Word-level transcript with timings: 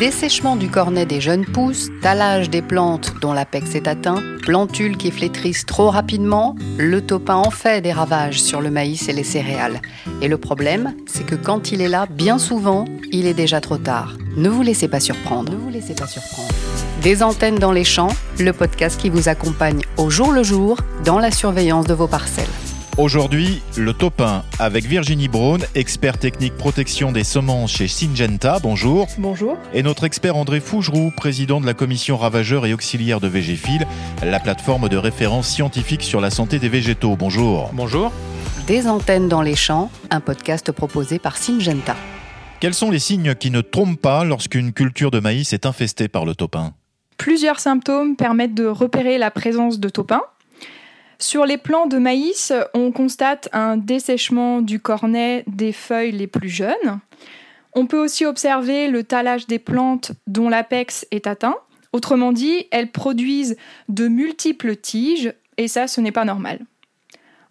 Dessèchement 0.00 0.56
du 0.56 0.68
cornet 0.68 1.06
des 1.06 1.20
jeunes 1.20 1.44
pousses, 1.44 1.88
talage 2.02 2.50
des 2.50 2.62
plantes 2.62 3.14
dont 3.20 3.32
l'apex 3.32 3.76
est 3.76 3.86
atteint, 3.86 4.20
plantules 4.42 4.96
qui 4.96 5.12
flétrissent 5.12 5.66
trop 5.66 5.88
rapidement, 5.88 6.56
le 6.78 7.00
topin 7.00 7.36
en 7.36 7.50
fait 7.50 7.80
des 7.80 7.92
ravages 7.92 8.42
sur 8.42 8.60
le 8.60 8.70
maïs 8.70 9.08
et 9.08 9.12
les 9.12 9.22
céréales. 9.22 9.80
Et 10.20 10.26
le 10.26 10.36
problème, 10.36 10.94
c'est 11.06 11.24
que 11.24 11.36
quand 11.36 11.70
il 11.70 11.80
est 11.80 11.88
là, 11.88 12.06
bien 12.10 12.38
souvent, 12.38 12.86
il 13.12 13.26
est 13.26 13.34
déjà 13.34 13.60
trop 13.60 13.78
tard. 13.78 14.14
Ne 14.36 14.48
vous 14.48 14.62
laissez 14.62 14.88
pas 14.88 14.98
surprendre. 14.98 15.52
Ne 15.52 15.58
vous 15.58 15.70
laissez 15.70 15.94
pas 15.94 16.08
surprendre. 16.08 16.48
Des 17.00 17.22
antennes 17.22 17.60
dans 17.60 17.72
les 17.72 17.84
champs, 17.84 18.14
le 18.40 18.52
podcast 18.52 19.00
qui 19.00 19.10
vous 19.10 19.28
accompagne 19.28 19.82
au 19.96 20.10
jour 20.10 20.32
le 20.32 20.42
jour 20.42 20.78
dans 21.04 21.20
la 21.20 21.30
surveillance 21.30 21.86
de 21.86 21.94
vos 21.94 22.08
parcelles. 22.08 22.73
Aujourd'hui, 22.96 23.60
le 23.76 23.92
topin 23.92 24.44
avec 24.60 24.84
Virginie 24.84 25.26
Braun, 25.26 25.58
expert 25.74 26.16
technique 26.16 26.56
protection 26.56 27.10
des 27.10 27.24
semences 27.24 27.72
chez 27.72 27.88
Syngenta. 27.88 28.60
Bonjour. 28.62 29.08
Bonjour. 29.18 29.58
Et 29.72 29.82
notre 29.82 30.04
expert 30.04 30.36
André 30.36 30.60
Fougeroux, 30.60 31.10
président 31.10 31.60
de 31.60 31.66
la 31.66 31.74
commission 31.74 32.16
ravageurs 32.16 32.66
et 32.66 32.72
auxiliaires 32.72 33.18
de 33.18 33.26
Végéfil, 33.26 33.84
la 34.22 34.38
plateforme 34.38 34.88
de 34.88 34.96
référence 34.96 35.48
scientifique 35.48 36.04
sur 36.04 36.20
la 36.20 36.30
santé 36.30 36.60
des 36.60 36.68
végétaux. 36.68 37.16
Bonjour. 37.16 37.70
Bonjour. 37.72 38.12
Des 38.68 38.86
antennes 38.86 39.28
dans 39.28 39.42
les 39.42 39.56
champs, 39.56 39.90
un 40.10 40.20
podcast 40.20 40.70
proposé 40.70 41.18
par 41.18 41.36
Syngenta. 41.36 41.96
Quels 42.60 42.74
sont 42.74 42.92
les 42.92 43.00
signes 43.00 43.34
qui 43.34 43.50
ne 43.50 43.60
trompent 43.60 44.00
pas 44.00 44.22
lorsqu'une 44.22 44.72
culture 44.72 45.10
de 45.10 45.18
maïs 45.18 45.52
est 45.52 45.66
infestée 45.66 46.06
par 46.06 46.24
le 46.24 46.36
topin 46.36 46.74
Plusieurs 47.16 47.58
symptômes 47.58 48.14
permettent 48.14 48.54
de 48.54 48.66
repérer 48.66 49.18
la 49.18 49.32
présence 49.32 49.80
de 49.80 49.88
topin. 49.88 50.22
Sur 51.18 51.46
les 51.46 51.58
plants 51.58 51.86
de 51.86 51.98
maïs, 51.98 52.52
on 52.74 52.92
constate 52.92 53.48
un 53.52 53.76
dessèchement 53.76 54.60
du 54.60 54.80
cornet 54.80 55.44
des 55.46 55.72
feuilles 55.72 56.12
les 56.12 56.26
plus 56.26 56.48
jeunes. 56.48 57.00
On 57.72 57.86
peut 57.86 57.98
aussi 57.98 58.24
observer 58.24 58.88
le 58.88 59.02
talage 59.02 59.46
des 59.46 59.58
plantes 59.58 60.12
dont 60.26 60.48
l'apex 60.48 61.06
est 61.10 61.26
atteint. 61.26 61.56
Autrement 61.92 62.32
dit, 62.32 62.66
elles 62.70 62.90
produisent 62.90 63.56
de 63.88 64.08
multiples 64.08 64.76
tiges 64.76 65.32
et 65.56 65.68
ça, 65.68 65.86
ce 65.86 66.00
n'est 66.00 66.12
pas 66.12 66.24
normal. 66.24 66.60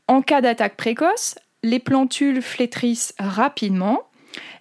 En 0.08 0.22
cas 0.22 0.42
d'attaque 0.42 0.76
précoce, 0.76 1.36
les 1.64 1.80
plantules 1.80 2.42
flétrissent 2.42 3.14
rapidement 3.20 4.02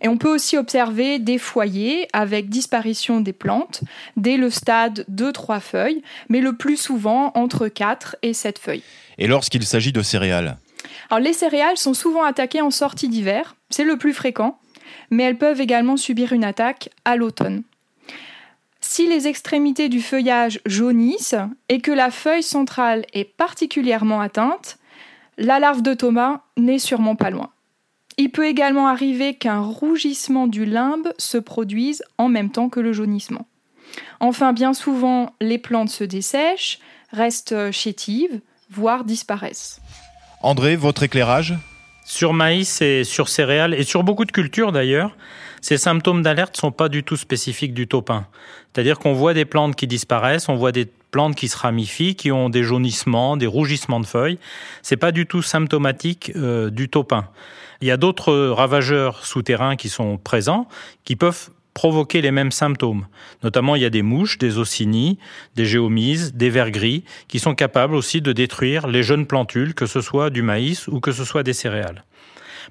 et 0.00 0.08
on 0.08 0.16
peut 0.16 0.32
aussi 0.32 0.56
observer 0.56 1.18
des 1.18 1.38
foyers 1.38 2.08
avec 2.12 2.48
disparition 2.48 3.20
des 3.20 3.32
plantes 3.32 3.82
dès 4.16 4.36
le 4.36 4.50
stade 4.50 5.04
de 5.08 5.30
3 5.30 5.60
feuilles, 5.60 6.02
mais 6.28 6.40
le 6.40 6.54
plus 6.54 6.76
souvent 6.76 7.32
entre 7.34 7.68
4 7.68 8.16
et 8.22 8.34
7 8.34 8.58
feuilles. 8.58 8.82
Et 9.18 9.26
lorsqu'il 9.26 9.64
s'agit 9.64 9.92
de 9.92 10.02
céréales 10.02 10.58
Alors 11.10 11.20
les 11.20 11.32
céréales 11.32 11.76
sont 11.76 11.94
souvent 11.94 12.24
attaquées 12.24 12.62
en 12.62 12.70
sortie 12.70 13.08
d'hiver, 13.08 13.54
c'est 13.70 13.84
le 13.84 13.96
plus 13.96 14.12
fréquent, 14.12 14.58
mais 15.10 15.24
elles 15.24 15.38
peuvent 15.38 15.60
également 15.60 15.96
subir 15.96 16.32
une 16.32 16.44
attaque 16.44 16.90
à 17.04 17.16
l'automne. 17.16 17.62
Si 18.80 19.06
les 19.06 19.28
extrémités 19.28 19.88
du 19.88 20.02
feuillage 20.02 20.60
jaunissent 20.66 21.36
et 21.68 21.80
que 21.80 21.92
la 21.92 22.10
feuille 22.10 22.42
centrale 22.42 23.06
est 23.12 23.24
particulièrement 23.24 24.20
atteinte, 24.20 24.78
la 25.38 25.60
larve 25.60 25.82
de 25.82 25.94
Thomas 25.94 26.40
n'est 26.56 26.80
sûrement 26.80 27.16
pas 27.16 27.30
loin. 27.30 27.51
Il 28.18 28.30
peut 28.30 28.46
également 28.46 28.88
arriver 28.88 29.34
qu'un 29.34 29.60
rougissement 29.60 30.46
du 30.46 30.64
limbe 30.64 31.12
se 31.18 31.38
produise 31.38 32.02
en 32.18 32.28
même 32.28 32.50
temps 32.50 32.68
que 32.68 32.80
le 32.80 32.92
jaunissement. 32.92 33.46
Enfin, 34.20 34.52
bien 34.52 34.74
souvent, 34.74 35.34
les 35.40 35.58
plantes 35.58 35.90
se 35.90 36.04
dessèchent, 36.04 36.78
restent 37.10 37.70
chétives, 37.70 38.40
voire 38.70 39.04
disparaissent. 39.04 39.80
André, 40.42 40.76
votre 40.76 41.02
éclairage? 41.02 41.54
Sur 42.04 42.32
maïs 42.32 42.82
et 42.82 43.04
sur 43.04 43.28
céréales, 43.28 43.74
et 43.74 43.84
sur 43.84 44.02
beaucoup 44.02 44.24
de 44.24 44.32
cultures 44.32 44.72
d'ailleurs, 44.72 45.16
ces 45.60 45.76
symptômes 45.78 46.22
d'alerte 46.22 46.56
ne 46.56 46.60
sont 46.60 46.72
pas 46.72 46.88
du 46.88 47.04
tout 47.04 47.16
spécifiques 47.16 47.74
du 47.74 47.86
topin. 47.86 48.26
C'est-à-dire 48.72 48.98
qu'on 48.98 49.12
voit 49.12 49.34
des 49.34 49.44
plantes 49.44 49.76
qui 49.76 49.86
disparaissent, 49.86 50.48
on 50.48 50.56
voit 50.56 50.72
des 50.72 50.88
plantes 51.12 51.36
qui 51.36 51.46
se 51.46 51.56
ramifient, 51.56 52.16
qui 52.16 52.32
ont 52.32 52.48
des 52.48 52.64
jaunissements, 52.64 53.36
des 53.36 53.46
rougissements 53.46 54.00
de 54.00 54.06
feuilles. 54.06 54.38
C'est 54.82 54.96
pas 54.96 55.12
du 55.12 55.26
tout 55.26 55.42
symptomatique 55.42 56.32
euh, 56.34 56.70
du 56.70 56.88
topin. 56.88 57.28
Il 57.80 57.86
y 57.86 57.92
a 57.92 57.96
d'autres 57.96 58.34
ravageurs 58.48 59.24
souterrains 59.24 59.76
qui 59.76 59.88
sont 59.88 60.16
présents, 60.16 60.66
qui 61.04 61.14
peuvent 61.14 61.50
provoquer 61.74 62.20
les 62.20 62.30
mêmes 62.30 62.50
symptômes. 62.50 63.06
Notamment, 63.42 63.76
il 63.76 63.82
y 63.82 63.86
a 63.86 63.90
des 63.90 64.02
mouches, 64.02 64.38
des 64.38 64.58
ossinies, 64.58 65.18
des 65.56 65.64
géomises, 65.64 66.34
des 66.34 66.50
vers 66.50 66.70
gris, 66.70 67.04
qui 67.28 67.38
sont 67.38 67.54
capables 67.54 67.94
aussi 67.94 68.20
de 68.20 68.32
détruire 68.32 68.86
les 68.86 69.02
jeunes 69.02 69.26
plantules, 69.26 69.74
que 69.74 69.86
ce 69.86 70.00
soit 70.00 70.30
du 70.30 70.42
maïs 70.42 70.88
ou 70.88 71.00
que 71.00 71.12
ce 71.12 71.24
soit 71.24 71.42
des 71.42 71.54
céréales. 71.54 72.04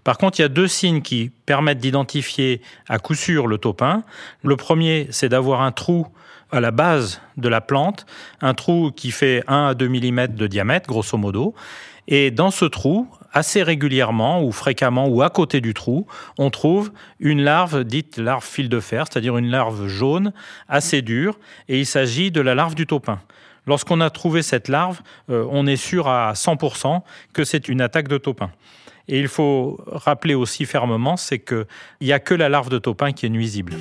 Par 0.04 0.18
contre, 0.18 0.40
il 0.40 0.42
y 0.42 0.46
a 0.46 0.50
deux 0.50 0.68
signes 0.68 1.02
qui 1.02 1.32
permettent 1.46 1.80
d'identifier 1.80 2.62
à 2.88 3.00
coup 3.00 3.16
sûr 3.16 3.48
le 3.48 3.58
topin. 3.58 4.04
Le 4.44 4.56
premier, 4.56 5.08
c'est 5.12 5.30
d'avoir 5.30 5.62
un 5.62 5.72
trou 5.72 6.08
à 6.52 6.60
la 6.60 6.72
base 6.72 7.22
de 7.38 7.48
la 7.48 7.62
plante, 7.62 8.06
un 8.42 8.54
trou 8.54 8.92
qui 8.92 9.12
fait 9.12 9.44
1 9.48 9.68
à 9.68 9.74
2 9.74 9.88
mm 9.88 10.28
de 10.28 10.48
diamètre, 10.48 10.88
grosso 10.88 11.18
modo. 11.18 11.54
Et 12.08 12.32
dans 12.32 12.52
ce 12.52 12.66
trou, 12.66 13.08
assez 13.32 13.64
régulièrement 13.64 14.44
ou 14.44 14.52
fréquemment 14.52 15.08
ou 15.08 15.22
à 15.22 15.30
côté 15.30 15.62
du 15.62 15.74
trou, 15.74 16.08
on 16.38 16.50
trouve 16.50 16.92
une 17.20 17.42
larve 17.42 17.84
dite 17.84 18.18
larve 18.18 18.46
fil 18.46 18.70
de 18.70 18.80
fer, 18.80 19.06
c'est-à-dire 19.10 19.38
une 19.38 19.50
larve 19.50 19.88
jaune 19.88 20.34
assez 20.68 21.02
dure, 21.02 21.40
et 21.70 21.80
il 21.80 21.86
s'agit 21.86 22.32
de 22.32 22.42
la 22.42 22.56
larve 22.56 22.76
du 22.76 22.86
taupin. 22.86 23.22
Lorsqu'on 23.68 24.02
a 24.02 24.10
trouvé 24.10 24.42
cette 24.42 24.68
larve, 24.68 25.02
euh, 25.30 25.46
on 25.52 25.68
est 25.68 25.78
sûr 25.78 26.08
à 26.08 26.34
100% 26.34 27.04
que 27.34 27.44
c'est 27.44 27.70
une 27.70 27.80
attaque 27.80 28.08
de 28.08 28.18
taupin. 28.18 28.52
Et 29.12 29.20
il 29.20 29.28
faut 29.28 29.78
rappeler 29.86 30.34
aussi 30.34 30.66
fermement, 30.66 31.18
c'est 31.18 31.40
qu'il 31.40 31.66
n'y 32.00 32.14
a 32.14 32.20
que 32.20 32.34
la 32.34 32.48
larve 32.48 32.70
de 32.70 32.80
taupin 32.80 33.12
qui 33.12 33.26
est 33.26 33.30
nuisible. 33.30 33.74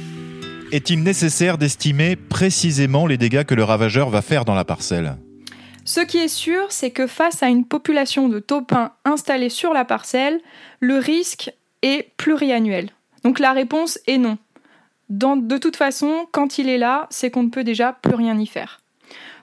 Est-il 0.73 1.03
nécessaire 1.03 1.57
d'estimer 1.57 2.17
précisément 2.17 3.07
les 3.07 3.17
dégâts 3.17 3.45
que 3.45 3.55
le 3.55 3.63
ravageur 3.63 4.11
va 4.11 4.23
faire 4.23 4.45
dans 4.45 4.57
la 4.57 4.65
parcelle? 4.65 5.17
Ce 5.85 6.01
qui 6.01 6.19
est 6.19 6.29
sûr, 6.29 6.67
c'est 6.71 6.91
que 6.91 7.07
face 7.07 7.45
à 7.45 7.49
une 7.49 7.65
population 7.65 8.29
de 8.29 8.41
taupins 8.41 8.93
installée 9.05 9.49
sur 9.49 9.73
la 9.73 9.85
parcelle, 9.85 10.41
le 10.81 10.99
risque 10.99 11.53
est 11.83 12.11
pluriannuel. 12.17 12.91
Donc 13.23 13.39
la 13.39 13.53
réponse 13.53 14.01
est 14.09 14.19
non. 14.19 14.37
de 15.09 15.59
toute 15.59 15.77
façon, 15.77 16.27
quand 16.33 16.59
il 16.59 16.69
est 16.69 16.79
là, 16.79 17.07
c'est 17.11 17.31
qu'on 17.31 17.45
ne 17.45 17.51
peut 17.51 17.65
déjà 17.65 17.93
plus 17.93 18.15
rien 18.15 18.39
y 18.39 18.47
faire. 18.47 18.81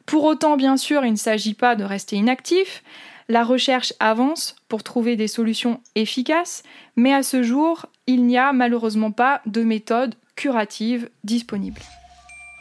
Pour 0.05 0.25
autant, 0.25 0.57
bien 0.57 0.75
sûr, 0.75 1.05
il 1.05 1.11
ne 1.11 1.17
s'agit 1.17 1.53
pas 1.53 1.75
de 1.75 1.83
rester 1.83 2.17
inactif. 2.17 2.83
La 3.29 3.43
recherche 3.43 3.93
avance 3.99 4.55
pour 4.69 4.83
trouver 4.83 5.17
des 5.17 5.27
solutions 5.27 5.81
efficaces, 5.95 6.63
mais 6.95 7.13
à 7.13 7.23
ce 7.23 7.43
jour, 7.43 7.85
il 8.05 8.25
n'y 8.25 8.37
a 8.37 8.53
malheureusement 8.53 9.11
pas 9.11 9.41
de 9.45 9.63
méthode 9.63 10.15
curative 10.35 11.09
disponible. 11.25 11.81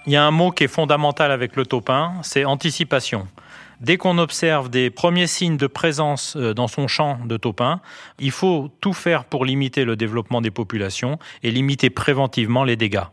Il 0.06 0.12
y 0.12 0.16
a 0.16 0.25
un 0.25 0.32
mot 0.32 0.50
qui 0.50 0.65
est 0.65 0.69
fondamental 0.69 1.31
avec 1.31 1.54
le 1.54 1.66
taupin, 1.66 2.15
c'est 2.22 2.44
anticipation. 2.44 3.28
Dès 3.81 3.97
qu'on 3.99 4.19
observe 4.19 4.71
des 4.71 4.91
premiers 4.91 5.27
signes 5.27 5.59
de 5.59 5.66
présence 5.66 6.34
euh, 6.37 6.54
dans 6.54 6.66
son 6.66 6.88
champ 6.88 7.19
de 7.27 7.37
taupin, 7.37 7.81
il 8.19 8.31
faut 8.31 8.71
tout 8.81 8.94
faire 8.94 9.25
pour 9.25 9.44
limiter 9.44 9.84
le 9.84 9.97
développement 9.97 10.41
des 10.41 10.50
populations 10.50 11.19
et 11.43 11.50
limiter 11.50 11.91
préventivement 11.91 12.65
les 12.65 12.77
dégâts. 12.77 13.04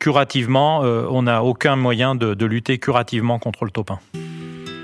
Curativement, 0.00 0.82
euh, 0.82 1.06
on 1.08 1.22
n'a 1.22 1.44
aucun 1.44 1.76
moyen 1.76 2.14
de, 2.16 2.44
lutter 2.44 2.78
curativement 2.78 3.38
contre 3.38 3.64
le 3.64 3.70
taupin. 3.70 4.00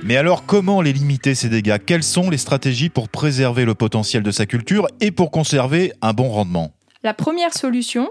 Mais 0.06 0.18
alors 0.18 0.44
comment 0.44 0.82
les 0.82 0.92
limiter 0.92 1.34
ces 1.34 1.48
dégâts? 1.48 1.78
Quelles 1.84 2.02
sont 2.02 2.28
les 2.28 2.36
stratégies 2.36 2.90
pour 2.90 3.08
préserver 3.08 3.64
le 3.64 3.74
potentiel 3.74 4.22
de 4.22 4.30
sa 4.30 4.44
culture 4.44 4.86
et 5.00 5.10
pour 5.10 5.30
conserver 5.30 5.94
un 6.02 6.12
bon 6.12 6.28
rendement? 6.28 6.74
La 7.02 7.14
première 7.14 7.54
solution, 7.54 8.10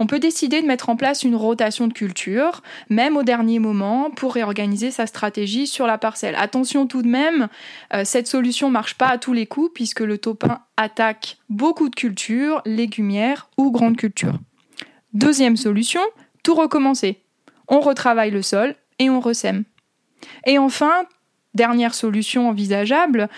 on 0.00 0.08
peut 0.08 0.18
décider 0.18 0.60
de 0.60 0.66
mettre 0.66 0.88
en 0.88 0.96
place 0.96 1.22
une 1.22 1.36
rotation 1.36 1.86
de 1.86 1.92
culture, 1.92 2.62
même 2.88 3.16
au 3.16 3.22
dernier 3.22 3.60
moment, 3.60 4.10
pour 4.10 4.34
réorganiser 4.34 4.90
sa 4.90 5.06
stratégie 5.06 5.68
sur 5.68 5.86
la 5.86 5.98
parcelle. 5.98 6.34
Attention 6.36 6.88
tout 6.88 7.02
de 7.02 7.08
même, 7.08 7.46
euh, 7.94 8.02
cette 8.04 8.26
solution 8.26 8.66
ne 8.66 8.72
marche 8.72 8.94
pas 8.94 9.06
à 9.06 9.18
tous 9.18 9.32
les 9.32 9.46
coups, 9.46 9.70
puisque 9.72 10.00
le 10.00 10.18
taupin 10.18 10.62
attaque 10.76 11.38
beaucoup 11.48 11.88
de 11.88 11.94
cultures, 11.94 12.60
légumières 12.66 13.50
ou 13.56 13.70
grandes 13.70 13.96
cultures. 13.96 14.40
Deuxième 15.12 15.56
solution, 15.56 16.02
tout 16.42 16.56
recommencer. 16.56 17.22
On 17.68 17.78
retravaille 17.78 18.32
le 18.32 18.42
sol 18.42 18.74
et 18.98 19.10
on 19.10 19.20
ressème. 19.20 19.62
Et 20.44 20.58
enfin, 20.58 21.04
dernière 21.54 21.94
solution 21.94 22.48
envisageable, 22.48 23.28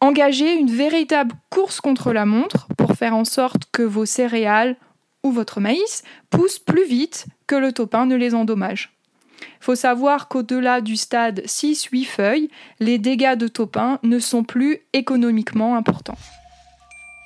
engager 0.00 0.54
une 0.54 0.70
véritable 0.70 1.34
course 1.50 1.80
contre 1.80 2.12
la 2.12 2.24
montre 2.24 2.68
pour 2.76 2.92
faire 2.92 3.14
en 3.14 3.24
sorte 3.24 3.64
que 3.72 3.82
vos 3.82 4.06
céréales 4.06 4.76
ou 5.24 5.32
votre 5.32 5.60
maïs 5.60 6.04
poussent 6.30 6.58
plus 6.58 6.86
vite 6.86 7.26
que 7.46 7.56
le 7.56 7.72
topin 7.72 8.06
ne 8.06 8.16
les 8.16 8.34
endommage. 8.34 8.92
Il 9.40 9.64
faut 9.64 9.74
savoir 9.74 10.28
qu'au-delà 10.28 10.80
du 10.80 10.96
stade 10.96 11.40
6-8 11.40 12.04
feuilles, 12.04 12.50
les 12.80 12.98
dégâts 12.98 13.36
de 13.36 13.48
topin 13.48 13.98
ne 14.02 14.18
sont 14.18 14.44
plus 14.44 14.80
économiquement 14.92 15.76
importants. 15.76 16.18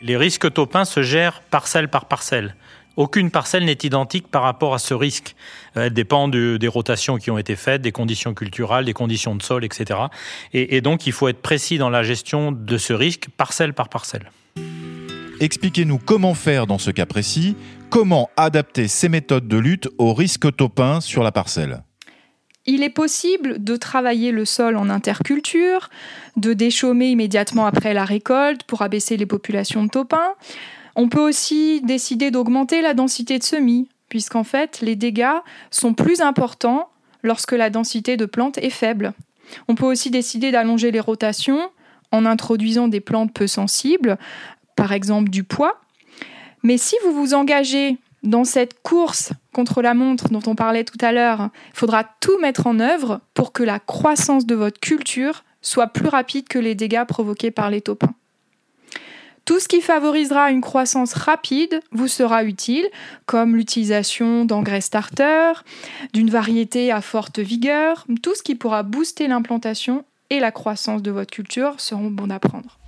Les 0.01 0.17
risques 0.17 0.53
topins 0.53 0.85
se 0.85 1.03
gèrent 1.03 1.43
parcelle 1.43 1.89
par 1.89 2.07
parcelle. 2.07 2.57
Aucune 2.97 3.31
parcelle 3.31 3.65
n'est 3.65 3.79
identique 3.83 4.29
par 4.29 4.43
rapport 4.43 4.75
à 4.75 4.79
ce 4.79 4.95
risque. 4.95 5.35
Elle 5.75 5.93
dépend 5.93 6.29
des 6.29 6.69
rotations 6.69 7.17
qui 7.17 7.31
ont 7.31 7.39
été 7.39 7.57
faites, 7.57 7.83
des 7.83 7.93
conditions 7.93 8.35
culturelles, 8.35 8.85
des 8.85 8.93
conditions 8.93 9.35
de 9.35 9.43
sol, 9.43 9.65
etc. 9.65 10.01
et 10.53 10.81
donc 10.81 11.07
il 11.07 11.13
faut 11.13 11.29
être 11.29 11.43
précis 11.43 11.79
dans 11.79 11.91
la 11.91 12.03
gestion 12.03 12.53
de 12.53 12.79
ce 12.79 12.93
risque 12.93 13.29
parcelle 13.37 13.73
par 13.73 13.89
parcelle. 13.89 14.31
Expliquez-nous 15.41 15.99
comment 15.99 16.35
faire 16.35 16.67
dans 16.67 16.79
ce 16.79 16.91
cas 16.91 17.07
précis, 17.07 17.57
Comment 17.93 18.31
adapter 18.39 18.89
ces 18.89 19.11
méthodes 19.11 19.47
de 19.47 19.59
lutte 19.59 19.91
au 19.99 20.15
risque 20.15 20.57
topin 20.57 21.03
sur 21.03 21.23
la 21.23 21.31
parcelle? 21.31 21.83
Il 22.65 22.83
est 22.83 22.89
possible 22.89 23.63
de 23.63 23.77
travailler 23.77 24.33
le 24.33 24.47
sol 24.47 24.79
en 24.79 24.89
interculture, 24.89 25.91
de 26.39 26.55
déchaumer 26.55 27.09
immédiatement 27.11 27.67
après 27.67 27.93
la 27.93 28.07
récolte 28.07 28.63
pour 28.63 28.81
abaisser 28.81 29.19
les 29.19 29.27
populations 29.27 29.85
de 29.85 29.91
taupins. 29.91 30.37
On 30.97 31.09
peut 31.09 31.21
aussi 31.21 31.81
décider 31.83 32.31
d'augmenter 32.31 32.83
la 32.83 32.95
densité 32.95 33.39
de 33.39 33.45
semis, 33.45 33.89
puisqu'en 34.09 34.45
fait 34.45 34.81
les 34.81 34.97
dégâts 34.97 35.41
sont 35.71 35.95
plus 35.95 36.21
importants 36.21 36.91
lorsque 37.23 37.53
la 37.53 37.71
densité 37.71 38.17
de 38.17 38.27
plantes 38.27 38.59
est 38.59 38.71
faible. 38.71 39.15
On 39.69 39.75
peut 39.75 39.87
aussi 39.87 40.11
décider 40.11 40.51
d'allonger 40.51 40.91
les 40.91 41.01
rotations 41.01 41.71
en 42.11 42.27
introduisant 42.27 42.89
des 42.89 43.01
plantes 43.01 43.33
peu 43.33 43.47
sensibles, 43.47 44.19
par 44.77 44.93
exemple 44.93 45.31
du 45.31 45.45
pois. 45.45 45.81
Mais 46.63 46.77
si 46.77 46.95
vous 47.05 47.13
vous 47.13 47.35
engagez 47.35 47.99
dans 48.23 48.45
cette 48.45 48.83
course 48.83 49.33
contre 49.53 49.83
la 49.83 49.95
montre 49.95 50.29
dont 50.29 50.43
on 50.47 50.55
parlait 50.55 50.85
tout 50.85 50.99
à 51.01 51.13
l'heure, 51.13 51.51
il 51.73 51.79
faudra 51.79 52.05
tout 52.21 52.39
mettre 52.41 52.67
en 52.67 52.79
œuvre 52.79 53.21
pour 53.35 53.53
que 53.53 53.63
la 53.63 53.81
croissance 53.81 54.47
de 54.47 54.55
votre 54.55 54.79
culture 54.79 55.43
soit 55.61 55.89
plus 55.89 56.09
rapide 56.09 56.49
que 56.49 56.59
les 56.59 56.75
dégâts 56.75 57.05
provoqués 57.05 57.51
par 57.51 57.71
les 57.71 57.81
taupins. 57.81 58.15
Tout 59.45 59.59
ce 59.59 59.67
qui 59.67 59.81
favorisera 59.81 60.51
une 60.51 60.61
croissance 60.61 61.15
rapide 61.15 61.81
vous 61.91 62.09
sera 62.09 62.45
utile, 62.45 62.87
comme 63.27 63.57
l'utilisation 63.57 64.45
d'engrais 64.45 64.81
starter, 64.81 65.53
d'une 66.13 66.31
variété 66.31 66.93
à 66.93 67.01
forte 67.01 67.41
vigueur, 67.41 68.07
tout 68.23 68.35
ce 68.37 68.43
qui 68.43 68.55
pourra 68.55 68.85
booster 68.85 69.27
l'implantation 69.27 70.05
et 70.31 70.39
la 70.39 70.53
croissance 70.53 71.03
de 71.03 71.11
votre 71.11 71.31
culture 71.31 71.75
seront 71.79 72.11
bons 72.11 72.31
à 72.31 72.39
prendre. 72.39 72.79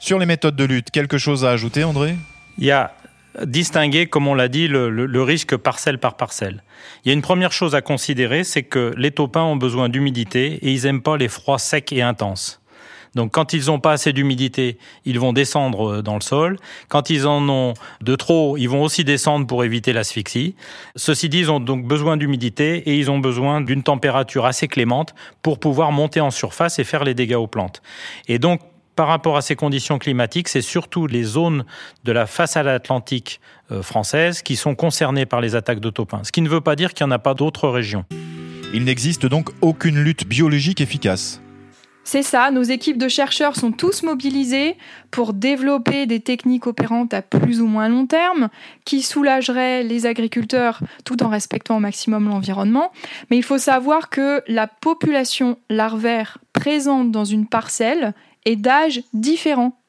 Sur 0.00 0.18
les 0.18 0.26
méthodes 0.26 0.56
de 0.56 0.64
lutte, 0.64 0.90
quelque 0.90 1.18
chose 1.18 1.44
à 1.44 1.50
ajouter, 1.50 1.84
André? 1.84 2.16
Il 2.58 2.64
y 2.64 2.70
a 2.70 2.94
distinguer, 3.44 4.06
comme 4.06 4.26
on 4.26 4.34
l'a 4.34 4.48
dit, 4.48 4.68
le, 4.68 5.22
risque 5.22 5.56
parcelle 5.56 5.98
par 5.98 6.16
parcelle. 6.16 6.62
Il 7.04 7.08
y 7.08 7.10
a 7.10 7.14
une 7.14 7.22
première 7.22 7.52
chose 7.52 7.74
à 7.74 7.82
considérer, 7.82 8.44
c'est 8.44 8.62
que 8.62 8.92
les 8.96 9.10
taupins 9.10 9.42
ont 9.42 9.56
besoin 9.56 9.88
d'humidité 9.88 10.58
et 10.62 10.72
ils 10.72 10.84
n'aiment 10.84 11.02
pas 11.02 11.16
les 11.16 11.28
froids 11.28 11.58
secs 11.58 11.92
et 11.92 12.02
intenses. 12.02 12.60
Donc 13.14 13.32
quand 13.32 13.52
ils 13.52 13.66
n'ont 13.66 13.80
pas 13.80 13.92
assez 13.92 14.12
d'humidité, 14.12 14.78
ils 15.04 15.18
vont 15.18 15.32
descendre 15.32 15.94
euh, 15.94 16.02
dans 16.02 16.14
le 16.14 16.20
sol. 16.20 16.58
Quand 16.88 17.10
ils 17.10 17.26
en 17.26 17.48
ont 17.48 17.74
de 18.00 18.16
trop, 18.16 18.56
ils 18.56 18.68
vont 18.68 18.82
aussi 18.82 19.04
descendre 19.04 19.46
pour 19.46 19.64
éviter 19.64 19.92
l'asphyxie. 19.92 20.54
Ceci 20.96 21.28
dit, 21.28 21.40
ils 21.40 21.50
ont 21.50 21.60
donc 21.60 21.86
besoin 21.86 22.16
d'humidité 22.16 22.76
et 22.88 22.96
ils 22.96 23.10
ont 23.10 23.18
besoin 23.18 23.60
d'une 23.60 23.82
température 23.82 24.46
assez 24.46 24.68
clémente 24.68 25.14
pour 25.42 25.58
pouvoir 25.58 25.92
monter 25.92 26.20
en 26.20 26.30
surface 26.30 26.78
et 26.78 26.84
faire 26.84 27.04
les 27.04 27.14
dégâts 27.14 27.36
aux 27.36 27.46
plantes. 27.46 27.82
Et 28.28 28.38
donc 28.38 28.60
par 28.96 29.08
rapport 29.08 29.36
à 29.36 29.42
ces 29.42 29.56
conditions 29.56 29.98
climatiques, 29.98 30.48
c'est 30.48 30.62
surtout 30.62 31.06
les 31.06 31.24
zones 31.24 31.64
de 32.04 32.12
la 32.12 32.26
façade 32.26 32.68
atlantique 32.68 33.40
euh, 33.72 33.82
française 33.82 34.42
qui 34.42 34.56
sont 34.56 34.74
concernées 34.74 35.26
par 35.26 35.40
les 35.40 35.56
attaques 35.56 35.80
de 35.80 35.90
taupins. 35.90 36.22
Ce 36.22 36.30
qui 36.30 36.42
ne 36.42 36.48
veut 36.48 36.60
pas 36.60 36.76
dire 36.76 36.94
qu'il 36.94 37.04
n'y 37.06 37.12
en 37.12 37.16
a 37.16 37.18
pas 37.18 37.34
d'autres 37.34 37.68
régions. 37.68 38.04
Il 38.72 38.84
n'existe 38.84 39.26
donc 39.26 39.50
aucune 39.60 39.98
lutte 39.98 40.26
biologique 40.26 40.80
efficace. 40.80 41.40
C'est 42.06 42.22
ça, 42.22 42.50
nos 42.50 42.62
équipes 42.62 42.98
de 42.98 43.08
chercheurs 43.08 43.56
sont 43.56 43.72
tous 43.72 44.02
mobilisées 44.02 44.76
pour 45.10 45.32
développer 45.32 46.04
des 46.04 46.20
techniques 46.20 46.66
opérantes 46.66 47.14
à 47.14 47.22
plus 47.22 47.62
ou 47.62 47.66
moins 47.66 47.88
long 47.88 48.06
terme 48.06 48.50
qui 48.84 49.00
soulageraient 49.02 49.82
les 49.82 50.04
agriculteurs 50.04 50.80
tout 51.06 51.22
en 51.22 51.30
respectant 51.30 51.78
au 51.78 51.80
maximum 51.80 52.28
l'environnement. 52.28 52.92
Mais 53.30 53.38
il 53.38 53.42
faut 53.42 53.58
savoir 53.58 54.10
que 54.10 54.42
la 54.48 54.66
population 54.66 55.58
larvaire 55.70 56.38
présente 56.52 57.10
dans 57.10 57.24
une 57.24 57.46
parcelle 57.46 58.12
et 58.44 58.56
d'âge 58.56 59.02
différents, 59.14 59.80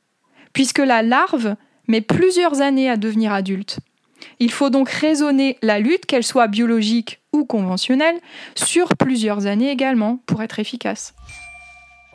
puisque 0.53 0.79
la 0.79 1.03
larve 1.03 1.57
met 1.89 2.01
plusieurs 2.01 2.61
années 2.61 2.89
à 2.89 2.95
devenir 2.95 3.33
adulte. 3.33 3.79
Il 4.39 4.51
faut 4.51 4.69
donc 4.69 4.89
raisonner 4.89 5.57
la 5.61 5.79
lutte, 5.79 6.05
qu'elle 6.05 6.23
soit 6.23 6.47
biologique 6.47 7.19
ou 7.33 7.43
conventionnelle, 7.43 8.19
sur 8.55 8.95
plusieurs 8.95 9.47
années 9.47 9.69
également 9.69 10.23
pour 10.25 10.41
être 10.41 10.59
efficace. 10.59 11.13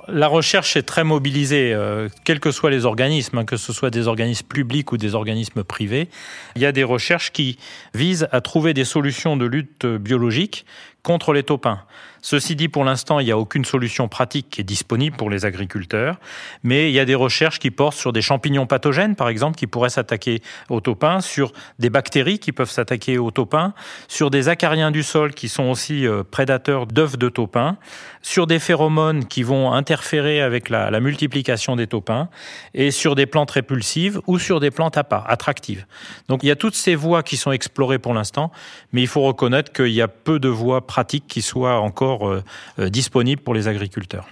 La 0.09 0.29
recherche 0.29 0.77
est 0.77 0.83
très 0.83 1.05
mobilisée, 1.05 1.73
euh, 1.75 2.09
quels 2.25 2.41
que 2.41 2.51
soient 2.51 2.71
les 2.71 2.87
organismes, 2.87 3.39
hein, 3.39 3.45
que 3.45 3.57
ce 3.57 3.73
soit 3.73 3.91
des 3.91 4.09
organismes 4.09 4.47
publics 4.47 4.93
ou 4.93 4.97
des 4.97 5.15
organismes 5.15 5.65
privés. 5.65 6.09
Il 6.57 6.63
y 6.63 6.67
a 6.67 6.73
des 6.73 6.85
recherches 6.85 7.33
qui 7.33 7.59
visent 7.95 8.29
à 8.33 8.41
trouver 8.41 8.75
des 8.75 8.85
solutions 8.85 9.37
de 9.37 9.47
lutte 9.47 9.87
biologique 9.87 10.65
contre 11.03 11.33
les 11.33 11.43
taupins. 11.43 11.83
Ceci 12.23 12.55
dit, 12.55 12.69
pour 12.69 12.85
l'instant, 12.85 13.19
il 13.19 13.25
n'y 13.25 13.33
a 13.33 13.39
aucune 13.39 13.65
solution 13.65 14.09
pratique 14.09 14.51
qui 14.51 14.61
est 14.61 14.65
disponible 14.65 15.17
pour 15.17 15.31
les 15.31 15.47
agriculteurs, 15.47 16.21
mais 16.63 16.91
il 16.91 16.95
y 16.95 17.01
a 17.01 17.07
des 17.07 17.15
recherches 17.15 17.59
qui 17.59 17.71
portent 17.71 17.97
sur 17.97 18.13
des 18.13 18.21
champignons 18.21 18.67
pathogènes, 18.67 19.17
par 19.17 19.29
exemple, 19.29 19.57
qui 19.57 19.67
pourraient 19.67 19.91
s'attaquer 19.91 20.43
aux 20.69 20.81
taupins, 20.81 21.21
sur 21.21 21.53
des 21.79 21.89
bactéries 21.89 22.39
qui 22.39 22.53
peuvent 22.53 22.71
s'attaquer 22.71 23.17
aux 23.17 23.31
taupins, 23.31 23.73
sur 24.07 24.31
des 24.31 24.49
acariens 24.49 24.91
du 24.91 25.03
sol 25.03 25.33
qui 25.33 25.49
sont 25.49 25.65
aussi 25.65 26.07
euh, 26.07 26.23
prédateurs 26.23 26.87
d'œufs 26.87 27.17
de 27.17 27.29
taupins, 27.31 27.79
sur 28.23 28.47
des 28.47 28.59
phéromones 28.59 29.25
qui 29.25 29.43
vont 29.43 29.73
interférer 29.73 30.43
avec 30.43 30.69
la, 30.69 31.01
multiplication 31.01 31.77
des 31.77 31.87
taupins, 31.87 32.29
et 32.75 32.91
sur 32.91 33.15
des 33.15 33.25
plantes 33.25 33.51
répulsives 33.51 34.21
ou 34.27 34.39
sur 34.39 34.61
des 34.61 34.71
plantes 34.71 34.99
à 34.99 35.05
part, 35.05 35.29
attractives. 35.31 35.87
Donc 36.29 36.43
il 36.43 36.49
y 36.49 36.51
a 36.51 36.57
toutes 36.57 36.75
ces 36.75 36.95
voies 36.95 37.23
qui 37.23 37.39
sont 37.39 37.53
explorées 37.53 37.99
pour 37.99 38.13
l'instant, 38.13 38.53
mais 38.93 39.01
il 39.01 39.09
faut 39.09 39.23
reconnaître 39.23 39.73
qu'il 39.73 39.89
y 39.89 40.03
a 40.03 40.09
peu 40.09 40.39
de 40.39 40.49
voies 40.49 40.87
pratiques 40.91 41.29
qui 41.29 41.41
soient 41.41 41.79
encore 41.79 42.29
euh, 42.29 42.43
euh, 42.81 42.89
disponibles 42.89 43.41
pour 43.41 43.55
les 43.55 43.69
agriculteurs. 43.69 44.27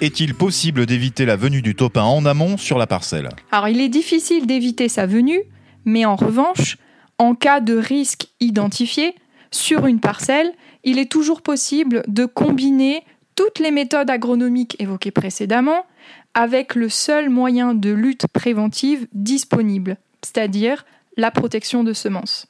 Est-il 0.00 0.34
possible 0.34 0.84
d'éviter 0.84 1.24
la 1.24 1.36
venue 1.36 1.62
du 1.62 1.76
topin 1.76 2.02
en 2.02 2.26
amont 2.26 2.56
sur 2.56 2.76
la 2.76 2.88
parcelle? 2.88 3.28
Alors 3.52 3.68
il 3.68 3.80
est 3.80 3.88
difficile 3.88 4.48
d'éviter 4.48 4.88
sa 4.88 5.06
venue, 5.06 5.42
mais 5.84 6.04
en 6.04 6.16
revanche, 6.16 6.76
en 7.18 7.36
cas 7.36 7.60
de 7.60 7.76
risque 7.76 8.26
identifié 8.40 9.14
sur 9.52 9.86
une 9.86 10.00
parcelle, 10.00 10.50
il 10.82 10.98
est 10.98 11.10
toujours 11.10 11.40
possible 11.40 12.02
de 12.08 12.24
combiner 12.24 13.04
toutes 13.36 13.60
les 13.60 13.70
méthodes 13.70 14.10
agronomiques 14.10 14.74
évoquées 14.80 15.12
précédemment 15.12 15.86
avec 16.34 16.74
le 16.74 16.88
seul 16.88 17.30
moyen 17.30 17.74
de 17.74 17.90
lutte 17.90 18.26
préventive 18.26 19.06
disponible, 19.12 19.98
c'est-à-dire 20.22 20.84
la 21.16 21.30
protection 21.30 21.84
de 21.84 21.92
semences. 21.92 22.48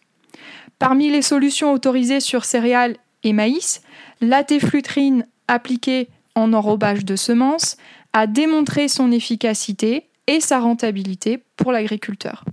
Parmi 0.78 1.10
les 1.10 1.20
solutions 1.20 1.74
autorisées 1.74 2.20
sur 2.20 2.46
céréales 2.46 2.96
et 3.24 3.32
maïs, 3.32 3.82
la 4.20 4.44
téflutrine 4.44 5.26
appliquée 5.48 6.08
en 6.34 6.52
enrobage 6.52 7.04
de 7.04 7.16
semences 7.16 7.76
a 8.12 8.26
démontré 8.26 8.88
son 8.88 9.12
efficacité 9.12 10.08
et 10.26 10.40
sa 10.40 10.60
rentabilité 10.60 11.42
pour 11.56 11.72
l'agriculteur. 11.72 12.44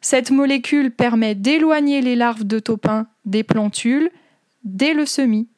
Cette 0.00 0.30
molécule 0.30 0.90
permet 0.90 1.34
d'éloigner 1.34 2.00
les 2.00 2.16
larves 2.16 2.44
de 2.44 2.58
taupin 2.58 3.06
des 3.24 3.42
plantules 3.42 4.10
dès 4.64 4.94
le 4.94 5.06
semis, 5.06 5.48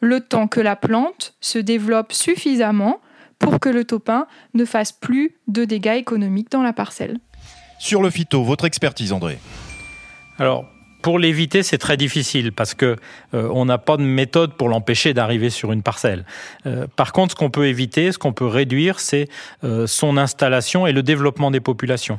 le 0.00 0.20
temps 0.20 0.46
que 0.46 0.60
la 0.60 0.76
plante 0.76 1.34
se 1.40 1.58
développe 1.58 2.12
suffisamment 2.12 3.00
pour 3.38 3.60
que 3.60 3.68
le 3.68 3.84
taupin 3.84 4.26
ne 4.54 4.64
fasse 4.64 4.92
plus 4.92 5.36
de 5.46 5.64
dégâts 5.64 5.96
économiques 5.96 6.50
dans 6.50 6.62
la 6.62 6.72
parcelle. 6.72 7.18
Sur 7.78 8.02
le 8.02 8.10
phyto, 8.10 8.42
votre 8.42 8.64
expertise, 8.64 9.12
André? 9.12 9.38
Alors, 10.38 10.66
pour 11.02 11.18
l'éviter, 11.18 11.62
c'est 11.62 11.78
très 11.78 11.96
difficile 11.96 12.52
parce 12.52 12.74
que 12.74 12.96
euh, 13.34 13.48
on 13.52 13.64
n'a 13.64 13.78
pas 13.78 13.96
de 13.96 14.02
méthode 14.02 14.54
pour 14.54 14.68
l'empêcher 14.68 15.14
d'arriver 15.14 15.48
sur 15.48 15.72
une 15.72 15.82
parcelle. 15.82 16.24
Euh, 16.66 16.86
par 16.96 17.12
contre, 17.12 17.32
ce 17.32 17.36
qu'on 17.36 17.50
peut 17.50 17.66
éviter, 17.66 18.10
ce 18.10 18.18
qu'on 18.18 18.32
peut 18.32 18.46
réduire, 18.46 18.98
c'est 18.98 19.28
euh, 19.62 19.86
son 19.86 20.16
installation 20.16 20.86
et 20.86 20.92
le 20.92 21.02
développement 21.02 21.50
des 21.50 21.60
populations. 21.60 22.18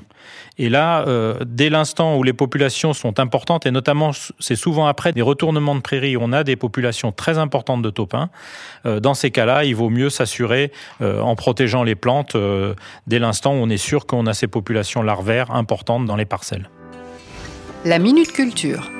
Et 0.58 0.70
là, 0.70 1.06
dès 1.46 1.70
l'instant 1.70 2.18
où 2.18 2.24
les 2.24 2.34
populations 2.34 2.94
sont 2.94 3.20
importantes, 3.20 3.66
et 3.66 3.72
notamment 3.72 4.12
c'est 4.40 4.58
souvent 4.58 4.86
après 4.86 5.14
des 5.14 5.22
retournements 5.22 5.74
de 5.74 5.80
prairies, 5.80 6.18
on 6.18 6.34
a 6.34 6.44
des 6.44 6.58
populations 6.58 7.14
très 7.14 7.38
importantes 7.38 7.82
de 7.82 7.90
taupins. 7.90 8.30
dans 8.84 9.14
ces 9.14 9.32
cas-là, 9.32 9.64
il 9.64 9.76
vaut 9.76 9.90
mieux 9.90 10.10
s'assurer 10.10 10.74
en 11.00 11.36
protégeant 11.36 11.84
les 11.84 11.96
plantes 11.96 12.36
dès 13.08 13.20
l'instant 13.20 13.54
où 13.54 13.58
on 13.58 13.70
est 13.70 13.78
sûr 13.78 14.06
qu'on 14.06 14.28
a 14.28 14.34
ces 14.34 14.48
populations 14.48 15.02
larvaires 15.02 15.52
importantes 15.52 16.06
dans 16.06 16.18
les 16.18 16.26
parcelles. 16.26 16.70
La 17.86 17.98
Minute 17.98 18.34
Culture. 18.34 18.99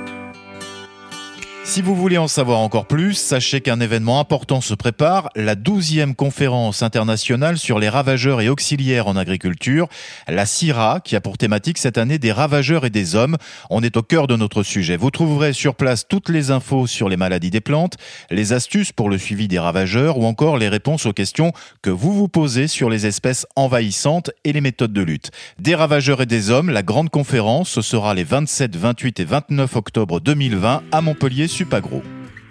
Si 1.70 1.84
vous 1.84 1.96
voulez 1.96 2.18
en 2.18 2.28
savoir 2.28 2.62
encore 2.62 2.88
plus, 2.88 3.14
sachez 3.14 3.62
qu'un 3.62 3.80
événement 3.80 4.20
important 4.20 4.60
se 4.60 4.74
prépare, 4.74 5.30
la 5.36 5.54
12e 5.54 6.16
conférence 6.16 6.82
internationale 6.82 7.60
sur 7.60 7.78
les 7.78 7.90
ravageurs 7.90 8.42
et 8.42 8.50
auxiliaires 8.50 9.06
en 9.06 9.16
agriculture, 9.16 9.88
la 10.28 10.48
CIRA, 10.48 11.00
qui 11.00 11.16
a 11.16 11.22
pour 11.22 11.38
thématique 11.38 11.78
cette 11.78 12.00
année 12.00 12.18
des 12.18 12.32
ravageurs 12.32 12.86
et 12.86 12.90
des 12.90 13.16
hommes. 13.16 13.38
On 13.70 13.84
est 13.84 13.98
au 13.98 14.02
cœur 14.02 14.26
de 14.26 14.36
notre 14.36 14.64
sujet. 14.64 14.98
Vous 14.98 15.12
trouverez 15.12 15.54
sur 15.54 15.76
place 15.76 16.08
toutes 16.08 16.30
les 16.30 16.50
infos 16.50 16.88
sur 16.88 17.08
les 17.08 17.18
maladies 17.18 17.52
des 17.52 17.62
plantes, 17.62 17.98
les 18.32 18.52
astuces 18.52 18.92
pour 18.92 19.08
le 19.08 19.20
suivi 19.20 19.48
des 19.48 19.60
ravageurs 19.60 20.18
ou 20.18 20.26
encore 20.26 20.58
les 20.58 20.70
réponses 20.70 21.06
aux 21.06 21.14
questions 21.14 21.54
que 21.84 21.92
vous 21.92 22.14
vous 22.14 22.28
posez 22.28 22.68
sur 22.68 22.90
les 22.90 23.06
espèces 23.06 23.46
envahissantes 23.56 24.32
et 24.44 24.54
les 24.54 24.62
méthodes 24.62 24.92
de 24.92 25.04
lutte. 25.04 25.30
Des 25.60 25.76
ravageurs 25.76 26.24
et 26.24 26.26
des 26.26 26.50
hommes, 26.50 26.72
la 26.72 26.82
grande 26.82 27.12
conférence, 27.12 27.70
ce 27.70 27.84
sera 27.84 28.16
les 28.16 28.24
27, 28.24 28.76
28 28.76 29.20
et 29.20 29.26
29 29.26 29.76
octobre 29.76 30.20
2020 30.20 30.82
à 30.92 31.02
Montpellier 31.02 31.48
Supagro. 31.60 32.02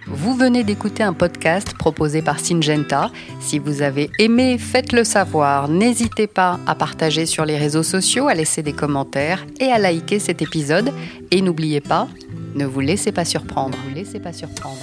Vous 0.06 0.34
venez 0.34 0.64
d'écouter 0.64 1.02
un 1.02 1.14
podcast 1.14 1.72
proposé 1.78 2.20
par 2.20 2.40
Syngenta. 2.40 3.10
Si 3.40 3.58
vous 3.58 3.80
avez 3.80 4.10
aimé, 4.18 4.58
faites-le 4.58 5.02
savoir. 5.02 5.66
N'hésitez 5.66 6.26
pas 6.26 6.60
à 6.66 6.74
partager 6.74 7.24
sur 7.24 7.46
les 7.46 7.56
réseaux 7.56 7.82
sociaux, 7.82 8.28
à 8.28 8.34
laisser 8.34 8.62
des 8.62 8.74
commentaires 8.74 9.46
et 9.60 9.72
à 9.72 9.78
liker 9.78 10.18
cet 10.18 10.42
épisode. 10.42 10.92
Et 11.30 11.40
n'oubliez 11.40 11.80
pas, 11.80 12.06
ne 12.54 12.66
vous 12.66 12.80
laissez 12.80 13.10
pas 13.10 13.24
surprendre. 13.24 13.78
Ne 13.78 13.88
vous 13.88 13.94
laissez 13.94 14.20
pas 14.20 14.34
surprendre. 14.34 14.76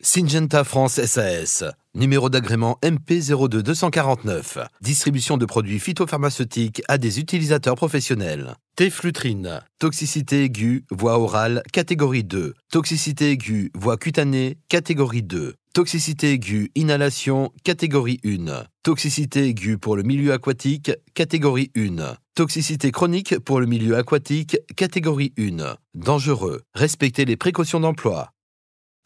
Syngenta 0.00 0.62
France 0.62 1.04
SAS, 1.04 1.64
numéro 1.94 2.30
d'agrément 2.30 2.78
MP02249, 2.82 4.66
distribution 4.80 5.36
de 5.36 5.44
produits 5.44 5.80
phytopharmaceutiques 5.80 6.82
à 6.88 6.98
des 6.98 7.18
utilisateurs 7.18 7.74
professionnels. 7.74 8.54
Téflutrine, 8.76 9.60
toxicité 9.78 10.44
aiguë, 10.44 10.84
voie 10.90 11.18
orale, 11.18 11.62
catégorie 11.72 12.24
2, 12.24 12.54
toxicité 12.70 13.32
aiguë, 13.32 13.70
voie 13.74 13.96
cutanée, 13.96 14.58
catégorie 14.68 15.22
2, 15.22 15.54
toxicité 15.74 16.32
aiguë, 16.32 16.70
inhalation, 16.74 17.52
catégorie 17.64 18.20
1, 18.24 18.64
toxicité 18.82 19.48
aiguë 19.48 19.76
pour 19.76 19.96
le 19.96 20.02
milieu 20.02 20.32
aquatique, 20.32 20.92
catégorie 21.14 21.70
1, 21.76 22.16
toxicité 22.34 22.92
chronique 22.92 23.38
pour 23.40 23.60
le 23.60 23.66
milieu 23.66 23.96
aquatique, 23.96 24.56
catégorie 24.76 25.34
1, 25.38 25.76
dangereux, 25.94 26.62
respectez 26.74 27.24
les 27.24 27.36
précautions 27.36 27.80
d'emploi. 27.80 28.32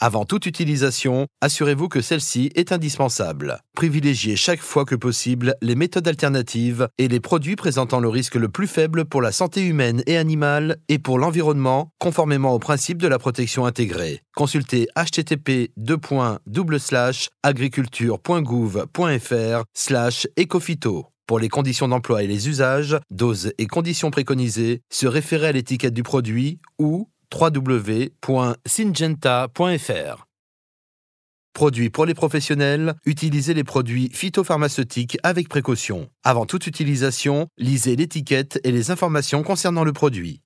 Avant 0.01 0.25
toute 0.25 0.47
utilisation, 0.47 1.27
assurez-vous 1.41 1.89
que 1.89 2.01
celle-ci 2.01 2.51
est 2.57 2.73
indispensable. 2.73 3.61
Privilégiez 3.77 4.35
chaque 4.37 4.61
fois 4.61 4.85
que 4.85 4.97
possible 4.97 5.55
les 5.63 5.77
méthodes 5.77 6.09
alternatives 6.09 6.89
et 6.99 7.09
les 7.09 7.21
produits 7.21 7.57
présentant 7.57 8.01
le 8.01 8.09
risque 8.09 8.35
le 8.35 8.49
plus 8.49 8.67
faible 8.67 9.05
pour 9.05 9.23
la 9.23 9.33
santé 9.33 9.63
humaine 9.63 10.03
et 10.07 10.17
animale 10.17 10.79
et 10.89 10.99
pour 10.99 11.19
l'environnement, 11.19 11.91
conformément 11.99 12.55
au 12.55 12.59
principe 12.59 13.01
de 13.01 13.09
la 13.09 13.19
protection 13.19 13.67
intégrée. 13.67 14.21
Consultez 14.35 14.89
http 14.97 15.71
agriculture.gouv.fr 17.43 19.63
slash 19.75 20.27
ecophyto. 20.37 21.07
Pour 21.27 21.39
les 21.39 21.49
conditions 21.49 21.89
d'emploi 21.89 22.23
et 22.23 22.27
les 22.27 22.51
usages, 22.51 22.99
doses 23.11 23.55
et 23.57 23.67
conditions 23.67 24.11
préconisées, 24.11 24.83
se 24.91 25.07
référer 25.07 25.47
à 25.47 25.53
l'étiquette 25.53 25.95
du 25.95 26.03
produit 26.03 26.59
ou 26.79 27.09
www.syngenta.fr. 27.35 30.27
Produits 31.53 31.91
pour 31.91 32.07
les 32.07 32.15
professionnels, 32.15 32.95
utilisez 33.07 33.55
les 33.55 33.63
produits 33.63 34.11
phytopharmaceutiques 34.13 35.19
avec 35.23 35.49
précaution. 35.49 36.11
Avant 36.25 36.47
toute 36.47 36.67
utilisation, 36.67 37.47
lisez 37.59 37.95
l'étiquette 37.95 38.59
et 38.65 38.73
les 38.73 38.91
informations 38.91 39.45
concernant 39.45 39.85
le 39.85 39.93
produit. 39.93 40.41